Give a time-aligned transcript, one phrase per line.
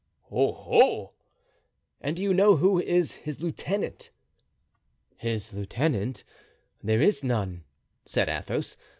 [0.31, 1.11] oh!"
[2.01, 4.09] "And do you know who is his lieutenant?"
[5.17, 6.23] "His lieutenant?
[6.81, 7.65] There is none,"
[8.03, 8.77] said Athos.